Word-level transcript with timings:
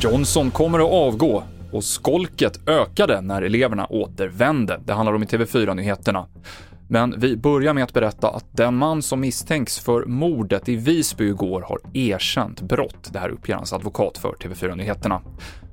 Johnson 0.00 0.50
kommer 0.50 0.78
att 0.78 0.92
avgå 0.92 1.42
och 1.72 1.84
skolket 1.84 2.68
ökade 2.68 3.20
när 3.20 3.42
eleverna 3.42 3.86
återvände. 3.86 4.80
Det 4.84 4.92
handlar 4.92 5.14
om 5.14 5.22
i 5.22 5.26
TV4-nyheterna. 5.26 6.26
Men 6.88 7.14
vi 7.20 7.36
börjar 7.36 7.74
med 7.74 7.84
att 7.84 7.92
berätta 7.92 8.30
att 8.30 8.44
den 8.56 8.76
man 8.76 9.02
som 9.02 9.20
misstänks 9.20 9.78
för 9.78 10.04
mordet 10.04 10.68
i 10.68 10.76
Visby 10.76 11.28
igår 11.28 11.60
har 11.60 11.78
erkänt 11.94 12.60
brott. 12.60 13.10
Det 13.12 13.18
här 13.18 13.28
uppger 13.28 13.54
hans 13.54 13.72
advokat 13.72 14.18
för 14.18 14.32
TV4-nyheterna. 14.32 15.22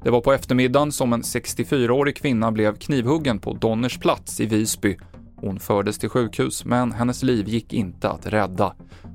Det 0.04 0.10
var 0.10 0.22
på 0.22 0.34
eftermiddagen 0.34 0.92
som 0.92 1.14
en 1.14 1.22
64-årig 1.22 2.16
kvinna 2.16 2.52
blev 2.52 2.76
knivhuggen 2.76 3.40
på 3.40 3.54
Donners 3.54 3.98
plats 3.98 4.40
i 4.40 4.46
Visby. 4.46 4.98
Hon 5.36 5.60
fördes 5.60 6.00
till 6.00 6.10
sjukhus, 6.10 6.66
men 6.66 6.92
hennes 6.92 7.24
liv 7.24 7.50
gick 7.50 7.74
inte 7.74 8.10
att 8.10 8.28
rädda 8.28 8.74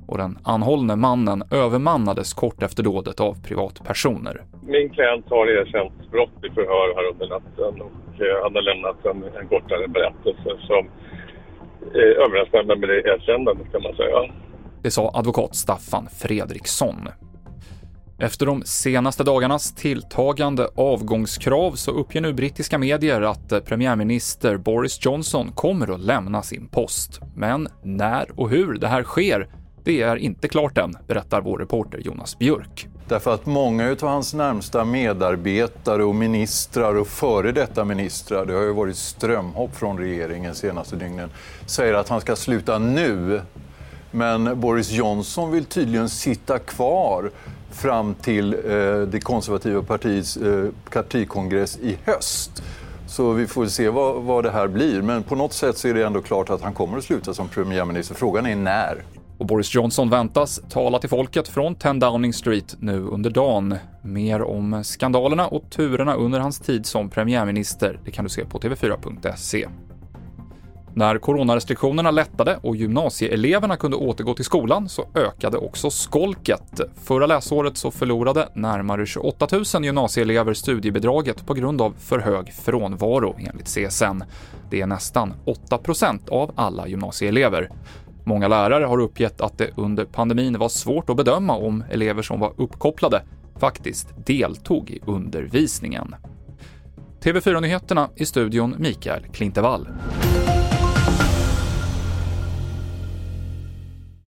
och 0.09 0.17
den 0.17 0.37
anhållne 0.43 0.95
mannen 0.95 1.43
övermannades 1.51 2.33
kort 2.33 2.63
efter 2.63 2.83
dådet 2.83 3.19
av 3.19 3.33
privatpersoner. 3.47 4.41
Min 4.67 4.89
klient 4.89 5.25
har 5.29 5.47
erkänt 5.47 6.11
brott 6.11 6.37
i 6.43 6.49
förhör 6.49 6.87
här 6.95 7.05
under 7.11 7.27
natten 7.35 7.81
och 7.81 8.21
eh, 8.21 8.43
han 8.43 8.55
har 8.55 8.61
lämnat 8.61 9.05
en, 9.05 9.23
en 9.41 9.47
kortare 9.47 9.87
berättelse 9.87 10.49
som 10.67 10.83
eh, 11.95 12.23
överensstämmer 12.25 12.75
med 12.75 12.89
det 12.89 13.01
erkännandet 13.01 13.71
kan 13.71 13.81
man 13.83 13.95
säga. 13.95 14.33
Det 14.83 14.91
sa 14.91 15.11
advokat 15.13 15.55
Staffan 15.55 16.07
Fredriksson. 16.21 17.09
Efter 18.21 18.45
de 18.45 18.61
senaste 18.65 19.23
dagarnas 19.23 19.75
tilltagande 19.75 20.67
avgångskrav 20.75 21.71
så 21.71 21.91
uppger 21.91 22.21
nu 22.21 22.33
brittiska 22.33 22.77
medier 22.77 23.21
att 23.21 23.65
premiärminister 23.65 24.57
Boris 24.57 25.05
Johnson 25.05 25.51
kommer 25.51 25.93
att 25.93 25.99
lämna 25.99 26.41
sin 26.41 26.67
post. 26.67 27.19
Men 27.35 27.67
när 27.83 28.39
och 28.39 28.49
hur 28.49 28.73
det 28.73 28.87
här 28.87 29.03
sker, 29.03 29.47
det 29.83 30.01
är 30.01 30.15
inte 30.15 30.47
klart 30.47 30.77
än, 30.77 30.97
berättar 31.07 31.41
vår 31.41 31.57
reporter 31.57 31.97
Jonas 31.97 32.39
Björk. 32.39 32.87
Därför 33.07 33.33
att 33.33 33.45
många 33.45 33.91
av 33.91 34.01
hans 34.01 34.33
närmsta 34.33 34.85
medarbetare 34.85 36.03
och 36.03 36.15
ministrar 36.15 36.95
och 36.95 37.07
före 37.07 37.51
detta 37.51 37.85
ministrar, 37.85 38.45
det 38.45 38.53
har 38.53 38.61
ju 38.61 38.73
varit 38.73 38.97
strömhopp 38.97 39.75
från 39.75 39.97
regeringen 39.97 40.55
senaste 40.55 40.95
dygnen, 40.95 41.29
säger 41.65 41.93
att 41.93 42.09
han 42.09 42.21
ska 42.21 42.35
sluta 42.35 42.79
nu. 42.79 43.41
Men 44.11 44.59
Boris 44.59 44.91
Johnson 44.91 45.51
vill 45.51 45.65
tydligen 45.65 46.09
sitta 46.09 46.59
kvar 46.59 47.31
fram 47.71 48.15
till 48.15 48.53
eh, 48.53 48.59
det 49.01 49.23
konservativa 49.23 49.83
partiets 49.83 50.37
eh, 50.37 50.65
partikongress 50.91 51.77
i 51.77 51.97
höst. 52.05 52.63
Så 53.07 53.31
vi 53.31 53.47
får 53.47 53.65
se 53.65 53.89
vad, 53.89 54.23
vad 54.23 54.43
det 54.43 54.51
här 54.51 54.67
blir. 54.67 55.01
Men 55.01 55.23
på 55.23 55.35
något 55.35 55.53
sätt 55.53 55.77
så 55.77 55.87
är 55.87 55.93
det 55.93 56.05
ändå 56.05 56.21
klart 56.21 56.49
att 56.49 56.61
han 56.61 56.73
kommer 56.73 56.97
att 56.97 57.03
sluta 57.03 57.33
som 57.33 57.47
premiärminister. 57.47 58.15
Frågan 58.15 58.45
är 58.45 58.55
när. 58.55 59.03
Och 59.39 59.45
Boris 59.45 59.75
Johnson 59.75 60.09
väntas 60.09 60.61
tala 60.69 60.99
till 60.99 61.09
folket 61.09 61.47
från 61.47 61.75
10 61.75 61.93
Downing 61.93 62.33
Street 62.33 62.75
nu 62.79 63.01
under 63.01 63.29
dagen. 63.29 63.75
Mer 64.01 64.41
om 64.41 64.83
skandalerna 64.83 65.47
och 65.47 65.69
turerna 65.69 66.13
under 66.13 66.39
hans 66.39 66.59
tid 66.59 66.85
som 66.85 67.09
premiärminister, 67.09 67.99
det 68.05 68.11
kan 68.11 68.25
du 68.25 68.29
se 68.29 68.45
på 68.45 68.59
tv4.se. 68.59 69.67
När 70.93 71.17
coronarestriktionerna 71.17 72.11
lättade 72.11 72.59
och 72.63 72.75
gymnasieeleverna 72.75 73.77
kunde 73.77 73.97
återgå 73.97 74.33
till 74.33 74.45
skolan 74.45 74.89
så 74.89 75.05
ökade 75.15 75.57
också 75.57 75.89
skolket. 75.89 76.81
Förra 77.03 77.25
läsåret 77.25 77.77
så 77.77 77.91
förlorade 77.91 78.49
närmare 78.53 79.05
28 79.05 79.47
000 79.73 79.85
gymnasieelever 79.85 80.53
studiebidraget 80.53 81.45
på 81.45 81.53
grund 81.53 81.81
av 81.81 81.93
för 81.99 82.19
hög 82.19 82.53
frånvaro, 82.53 83.35
enligt 83.39 83.67
CSN. 83.67 84.23
Det 84.69 84.81
är 84.81 84.87
nästan 84.87 85.33
8% 85.69 86.29
av 86.29 86.51
alla 86.55 86.87
gymnasieelever. 86.87 87.69
Många 88.29 88.47
lärare 88.47 88.85
har 88.85 88.99
uppgett 88.99 89.41
att 89.41 89.57
det 89.57 89.69
under 89.75 90.05
pandemin 90.05 90.57
var 90.57 90.69
svårt 90.69 91.09
att 91.09 91.17
bedöma 91.17 91.55
om 91.55 91.83
elever 91.89 92.21
som 92.21 92.39
var 92.39 92.53
uppkopplade 92.57 93.21
faktiskt 93.59 94.07
deltog 94.25 94.89
i 94.89 94.99
undervisningen. 95.05 96.15
TV4-nyheterna 97.21 98.09
i 98.15 98.25
studion 98.25 98.75
Mikael 98.77 99.23
Klintevall. 99.33 99.87